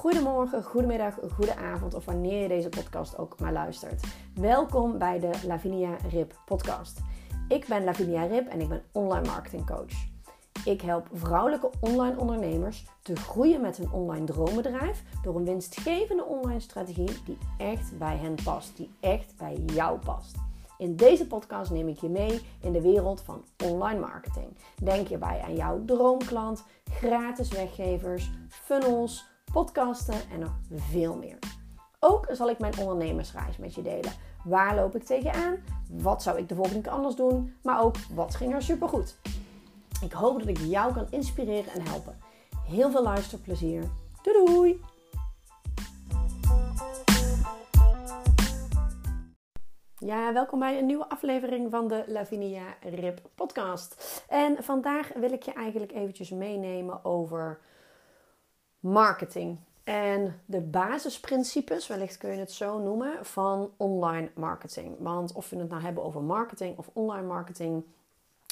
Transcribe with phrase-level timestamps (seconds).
[0.00, 4.04] Goedemorgen, goedemiddag, goedenavond of wanneer je deze podcast ook maar luistert.
[4.34, 7.00] Welkom bij de Lavinia Rip podcast.
[7.48, 9.92] Ik ben Lavinia Rip en ik ben online marketing coach.
[10.64, 16.60] Ik help vrouwelijke online ondernemers te groeien met hun online droombedrijf door een winstgevende online
[16.60, 20.36] strategie die echt bij hen past, die echt bij jou past.
[20.78, 24.56] In deze podcast neem ik je mee in de wereld van online marketing.
[24.82, 31.38] Denk hierbij aan jouw droomklant, gratis weggevers, funnels, podcasten en nog veel meer.
[31.98, 34.12] Ook zal ik mijn ondernemersreis met je delen.
[34.44, 35.56] Waar loop ik tegenaan?
[35.90, 37.54] Wat zou ik de volgende keer anders doen?
[37.62, 39.16] Maar ook wat ging er supergoed?
[40.02, 42.18] Ik hoop dat ik jou kan inspireren en helpen.
[42.66, 43.90] Heel veel luisterplezier.
[44.22, 44.80] Doei doei!
[49.96, 54.24] Ja, welkom bij een nieuwe aflevering van de Lavinia Rip podcast.
[54.28, 57.60] En vandaag wil ik je eigenlijk eventjes meenemen over
[58.80, 59.58] marketing.
[59.84, 64.96] En de basisprincipes, wellicht kun je het zo noemen, van online marketing.
[64.98, 67.84] Want of we het nou hebben over marketing of online marketing,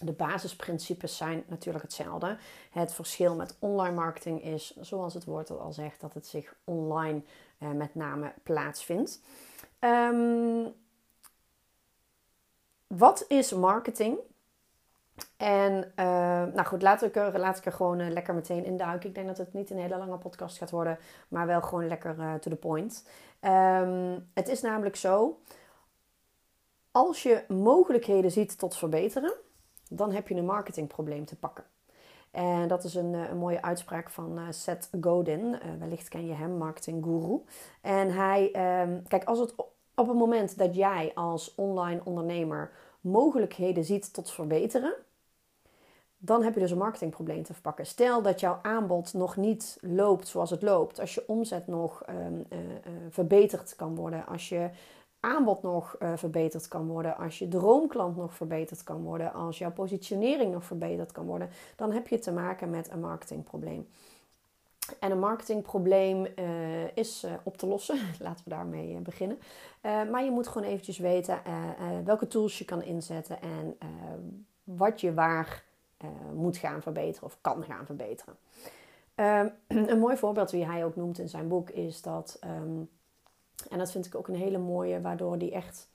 [0.00, 2.36] de basisprincipes zijn natuurlijk hetzelfde.
[2.70, 7.22] Het verschil met online marketing is, zoals het woord al zegt, dat het zich online
[7.58, 9.20] eh, met name plaatsvindt.
[9.80, 10.72] Um,
[12.86, 14.18] wat is marketing?
[15.36, 16.04] En uh,
[16.54, 19.08] nou goed, laat ik er, laat ik er gewoon uh, lekker meteen induiken.
[19.08, 22.18] Ik denk dat het niet een hele lange podcast gaat worden, maar wel gewoon lekker
[22.18, 23.08] uh, to the point.
[23.40, 25.40] Um, het is namelijk zo,
[26.90, 29.32] als je mogelijkheden ziet tot verbeteren,
[29.88, 31.64] dan heb je een marketingprobleem te pakken.
[32.30, 35.58] En dat is een, een mooie uitspraak van Seth Godin.
[35.78, 37.40] wellicht ken je hem, marketing guru.
[37.80, 38.44] En hij,
[38.82, 39.54] um, kijk, als het
[39.94, 42.70] op het moment dat jij als online ondernemer
[43.02, 44.94] mogelijkheden ziet tot verbeteren,
[46.24, 47.86] dan heb je dus een marketingprobleem te verpakken.
[47.86, 52.16] Stel dat jouw aanbod nog niet loopt zoals het loopt, als je omzet nog um,
[52.16, 52.74] uh, uh,
[53.10, 54.70] verbeterd kan worden, als je
[55.20, 59.72] aanbod nog uh, verbeterd kan worden, als je droomklant nog verbeterd kan worden, als jouw
[59.72, 63.88] positionering nog verbeterd kan worden, dan heb je te maken met een marketingprobleem.
[64.98, 67.98] En een marketingprobleem uh, is uh, op te lossen.
[68.18, 69.38] Laten we daarmee uh, beginnen.
[69.82, 71.40] maar je moet gewoon eventjes weten
[72.04, 73.78] welke tools je kan inzetten en
[74.64, 75.64] wat je waar
[76.34, 78.36] moet gaan verbeteren of kan gaan verbeteren.
[79.14, 79.48] Ehm,
[79.92, 82.90] een mooi voorbeeld wie hij ook noemt in zijn boek is dat, um,
[83.68, 85.90] en dat vind ik ook een hele mooie, waardoor die echt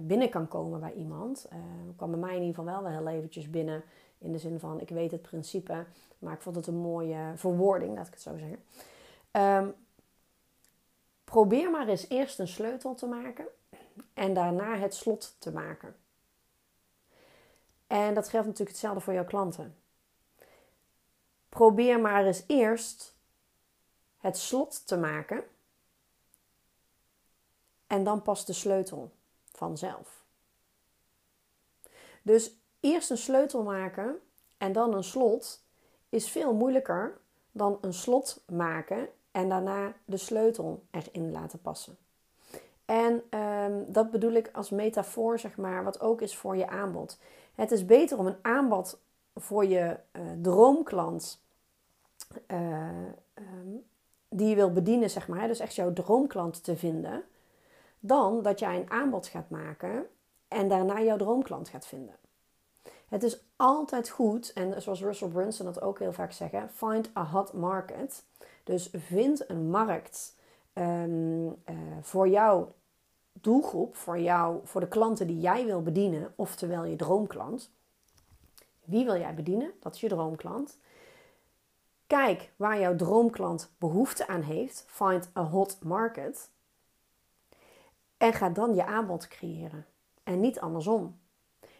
[0.00, 1.48] binnen kan komen bij iemand.
[1.96, 3.82] kwam bij mij in ieder geval wel wel heel eventjes binnen
[4.18, 5.86] in de zin van, ik weet het principe,
[6.18, 8.64] maar ik vond het een mooie verwoording, laat ik het zo zeggen.
[9.32, 9.74] Um,
[11.24, 13.46] probeer maar eens eerst een sleutel te maken
[14.14, 15.96] en daarna het slot te maken.
[17.86, 19.76] En dat geldt natuurlijk hetzelfde voor jouw klanten.
[21.48, 23.14] Probeer maar eens eerst
[24.18, 25.44] het slot te maken
[27.86, 29.12] en dan pas de sleutel
[29.44, 30.24] vanzelf.
[32.22, 32.52] Dus
[32.84, 34.18] eerst een sleutel maken
[34.58, 35.64] en dan een slot
[36.08, 37.18] is veel moeilijker
[37.52, 41.96] dan een slot maken en daarna de sleutel erin laten passen.
[42.84, 47.18] En um, dat bedoel ik als metafoor, zeg maar, wat ook is voor je aanbod.
[47.54, 49.00] Het is beter om een aanbod
[49.34, 51.42] voor je uh, droomklant,
[52.46, 52.88] uh,
[53.34, 53.84] um,
[54.28, 57.24] die je wil bedienen, zeg maar, dus echt jouw droomklant te vinden,
[58.00, 60.06] dan dat jij een aanbod gaat maken
[60.48, 62.14] en daarna jouw droomklant gaat vinden.
[63.14, 67.24] Het is altijd goed, en zoals Russell Brunson dat ook heel vaak zeggen, find a
[67.24, 68.24] hot market.
[68.64, 70.36] Dus vind een markt
[70.72, 71.54] um, uh,
[72.00, 72.74] voor jouw
[73.32, 77.70] doelgroep, voor, jou, voor de klanten die jij wil bedienen, oftewel je droomklant.
[78.84, 79.72] Wie wil jij bedienen?
[79.80, 80.78] Dat is je droomklant.
[82.06, 84.84] Kijk waar jouw droomklant behoefte aan heeft.
[84.86, 86.50] Find a hot market.
[88.16, 89.86] En ga dan je aanbod creëren.
[90.22, 91.22] En niet andersom.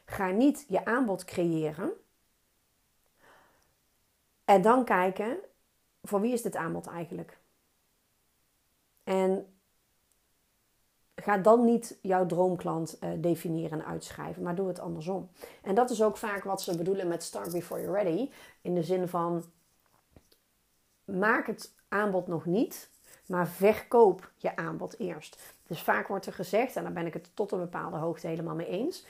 [0.05, 1.93] Ga niet je aanbod creëren.
[4.45, 5.39] En dan kijken,
[6.03, 7.39] voor wie is dit aanbod eigenlijk?
[9.05, 9.55] En
[11.15, 15.31] ga dan niet jouw droomklant uh, definiëren en uitschrijven, maar doe het andersom.
[15.63, 18.31] En dat is ook vaak wat ze bedoelen met start before you're ready.
[18.61, 19.45] In de zin van,
[21.05, 22.91] maak het aanbod nog niet,
[23.27, 25.55] maar verkoop je aanbod eerst.
[25.67, 28.55] Dus vaak wordt er gezegd, en daar ben ik het tot een bepaalde hoogte helemaal
[28.55, 29.07] mee eens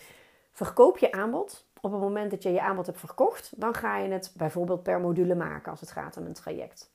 [0.55, 1.67] Verkoop je aanbod.
[1.81, 5.01] Op het moment dat je je aanbod hebt verkocht, dan ga je het bijvoorbeeld per
[5.01, 6.93] module maken als het gaat om een traject.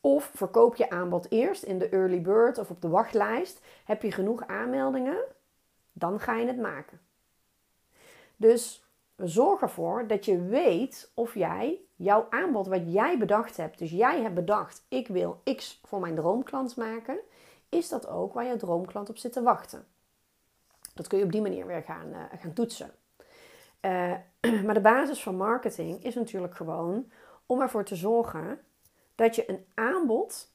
[0.00, 3.60] Of verkoop je aanbod eerst in de early bird of op de wachtlijst.
[3.84, 5.24] Heb je genoeg aanmeldingen,
[5.92, 7.00] dan ga je het maken.
[8.36, 13.90] Dus zorg ervoor dat je weet of jij jouw aanbod wat jij bedacht hebt, dus
[13.90, 17.18] jij hebt bedacht, ik wil X voor mijn droomklant maken,
[17.68, 19.86] is dat ook waar je droomklant op zit te wachten.
[20.98, 22.90] Dat kun je op die manier weer gaan, uh, gaan toetsen.
[23.80, 24.14] Uh,
[24.64, 27.10] maar de basis van marketing is natuurlijk gewoon
[27.46, 28.60] om ervoor te zorgen
[29.14, 30.52] dat je een aanbod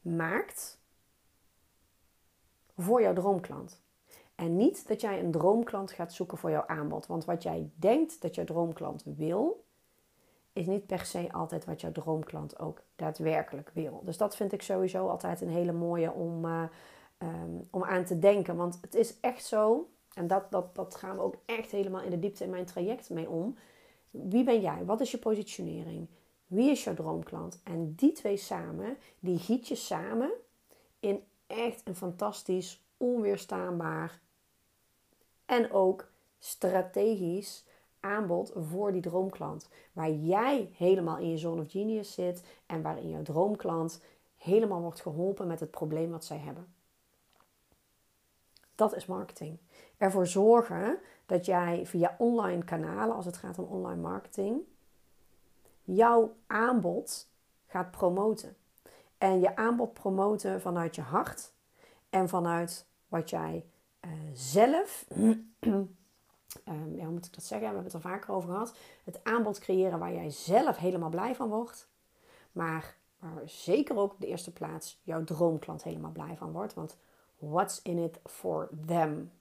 [0.00, 0.78] maakt
[2.76, 3.82] voor jouw droomklant.
[4.34, 7.06] En niet dat jij een droomklant gaat zoeken voor jouw aanbod.
[7.06, 9.64] Want wat jij denkt dat jouw droomklant wil,
[10.52, 14.02] is niet per se altijd wat jouw droomklant ook daadwerkelijk wil.
[14.04, 16.62] Dus dat vind ik sowieso altijd een hele mooie om, uh,
[17.18, 18.56] um, om aan te denken.
[18.56, 22.10] Want het is echt zo, en dat, dat, dat gaan we ook echt helemaal in
[22.10, 23.56] de diepte in mijn traject mee om.
[24.10, 24.84] Wie ben jij?
[24.84, 26.08] Wat is je positionering?
[26.46, 27.60] Wie is jouw droomklant?
[27.64, 30.30] En die twee samen, die giet je samen
[31.00, 34.20] in echt een fantastisch, onweerstaanbaar
[35.46, 37.64] en ook strategisch
[38.00, 39.68] aanbod voor die droomklant.
[39.92, 44.02] Waar jij helemaal in je zone of genius zit en waarin jouw droomklant
[44.36, 46.73] helemaal wordt geholpen met het probleem wat zij hebben.
[48.74, 49.58] Dat is marketing.
[49.96, 54.60] Ervoor zorgen dat jij via online kanalen, als het gaat om online marketing,
[55.82, 57.28] jouw aanbod
[57.66, 58.56] gaat promoten.
[59.18, 61.52] En je aanbod promoten vanuit je hart
[62.10, 63.64] en vanuit wat jij
[64.00, 65.56] uh, zelf, um,
[66.96, 67.68] ja, hoe moet ik dat zeggen?
[67.68, 68.76] We hebben het er vaker over gehad.
[69.04, 71.88] Het aanbod creëren waar jij zelf helemaal blij van wordt.
[72.52, 76.74] Maar waar zeker ook op de eerste plaats jouw droomklant helemaal blij van wordt.
[76.74, 76.96] Want
[77.50, 79.32] what's in it for them?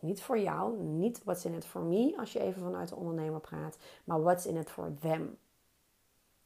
[0.00, 3.40] Niet voor jou, niet what's in it for me als je even vanuit de ondernemer
[3.40, 5.38] praat, maar what's in it for them.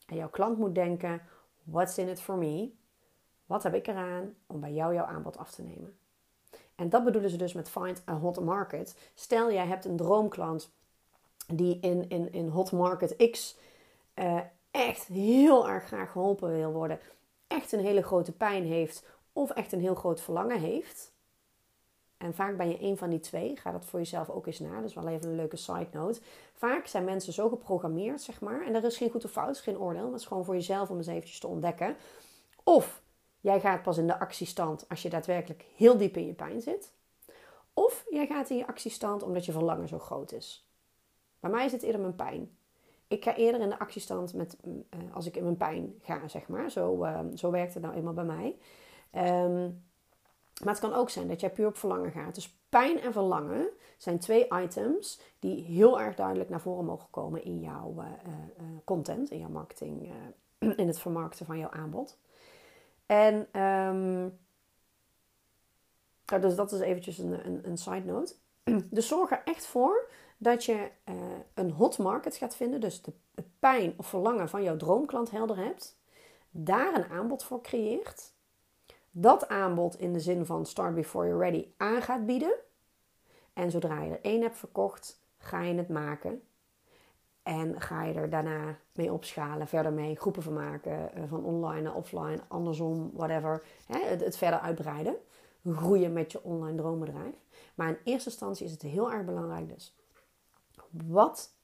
[0.07, 1.23] En jouw klant moet denken:
[1.63, 2.71] what's in it for me?
[3.47, 5.99] Wat heb ik eraan om bij jou jouw aanbod af te nemen?
[6.75, 8.97] En dat bedoelen ze dus met find a hot market.
[9.15, 10.71] Stel jij hebt een droomklant
[11.47, 13.57] die in, in, in hot market X
[14.15, 14.41] uh,
[14.71, 17.01] echt heel erg graag geholpen wil worden,
[17.47, 21.13] echt een hele grote pijn heeft of echt een heel groot verlangen heeft.
[22.17, 23.57] En vaak ben je een van die twee.
[23.57, 24.83] Ga dat voor jezelf ook eens na.
[24.83, 26.21] Is wel even een leuke side note.
[26.53, 28.67] Vaak zijn mensen zo geprogrammeerd, zeg maar.
[28.67, 30.11] En er is geen goed of fout, geen oordeel.
[30.11, 31.97] Dat is gewoon voor jezelf om eens eventjes te ontdekken.
[32.65, 33.03] Of
[33.41, 36.93] jij gaat pas in de actiestand als je daadwerkelijk heel diep in je pijn zit.
[37.75, 40.69] Of jij gaat in je actiestand omdat je verlangen zo groot is.
[41.41, 42.57] Bij mij is het eerder mijn pijn.
[43.09, 46.49] Ik ga eerder in de actiestand met, uh, als ik in mijn pijn ga, zeg
[46.49, 46.71] maar.
[46.71, 48.57] Zo, uh, zo werkt het nou eenmaal bij mij.
[49.17, 49.85] Um,
[50.65, 52.35] maar het kan ook zijn dat jij puur op verlangen gaat.
[52.35, 57.45] Dus pijn en verlangen zijn twee items die heel erg duidelijk naar voren mogen komen
[57.45, 60.13] in jouw uh, uh, content, in jouw marketing,
[60.77, 62.19] in het vermarkten van jouw aanbod.
[63.07, 64.39] En um,
[66.41, 68.35] dus dat is eventjes een, een, een side note.
[68.91, 70.91] Dus zorg er echt voor dat je
[71.55, 72.81] een hot market gaat vinden.
[72.81, 73.13] Dus de
[73.59, 75.99] pijn of verlangen van jouw droomklant helder hebt.
[76.51, 78.33] Daar een aanbod voor creëert
[79.11, 82.55] dat aanbod in de zin van start before you're ready aan gaat bieden.
[83.53, 86.43] En zodra je er één hebt verkocht, ga je het maken.
[87.43, 91.81] En ga je er daarna mee opschalen, verder mee groepen van maken, eh, van online
[91.81, 93.65] naar offline, andersom, whatever.
[93.87, 95.17] Het, het verder uitbreiden,
[95.65, 97.35] groeien met je online droombedrijf.
[97.75, 99.97] Maar in eerste instantie is het heel erg belangrijk dus.
[100.91, 101.55] Wat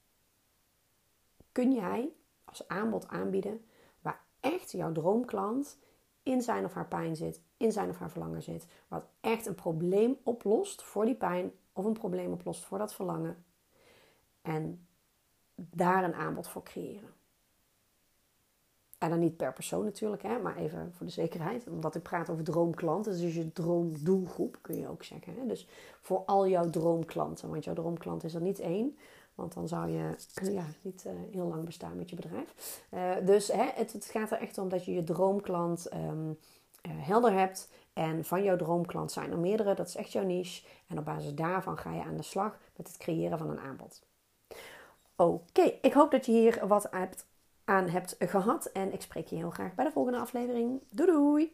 [1.51, 2.09] kun jij
[2.43, 3.65] als aanbod aanbieden
[4.01, 5.77] waar echt jouw droomklant
[6.23, 8.67] in zijn of haar pijn zit, in zijn of haar verlangen zit.
[8.87, 13.45] Wat echt een probleem oplost voor die pijn of een probleem oplost voor dat verlangen.
[14.41, 14.87] En
[15.55, 17.09] daar een aanbod voor creëren.
[18.97, 21.67] En dan niet per persoon natuurlijk, hè, maar even voor de zekerheid.
[21.67, 25.35] Omdat ik praat over droomklanten, dus je droomdoelgroep kun je ook zeggen.
[25.35, 25.45] Hè.
[25.45, 25.67] Dus
[26.01, 28.97] voor al jouw droomklanten, want jouw droomklant is er niet één.
[29.35, 30.15] Want dan zou je
[30.51, 32.83] ja, niet uh, heel lang bestaan met je bedrijf.
[32.93, 36.11] Uh, dus hè, het, gaat er echt om dat je je droomklant uh,
[36.95, 37.69] helder hebt.
[37.93, 39.73] En van jouw droomklant zijn er meerdere.
[39.73, 40.67] Dat is echt jouw niche.
[40.87, 44.01] En op basis daarvan ga je aan de slag met het creëren van een aanbod.
[45.15, 46.91] Oké, ik hoop dat je hier wat
[47.65, 48.65] aan hebt gehad.
[48.65, 50.81] En ik spreek je heel graag bij de volgende aflevering.
[50.89, 51.45] Doei doei!